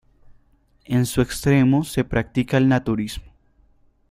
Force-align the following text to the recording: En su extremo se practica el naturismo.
En 0.85 1.05
su 1.05 1.21
extremo 1.21 1.83
se 1.83 2.03
practica 2.03 2.57
el 2.57 2.67
naturismo. 2.67 3.33